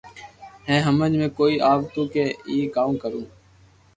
[0.67, 3.21] ھي ھمج ۾ ڪوئي آ وتو ڪي اپي ڪاو ڪرو